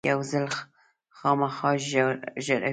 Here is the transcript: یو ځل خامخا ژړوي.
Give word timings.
یو 0.09 0.19
ځل 0.31 0.45
خامخا 1.17 1.69
ژړوي. 2.45 2.69